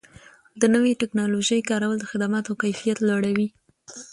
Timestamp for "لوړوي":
3.07-3.47